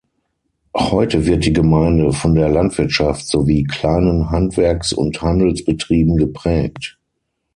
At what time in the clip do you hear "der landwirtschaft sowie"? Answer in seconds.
2.33-3.65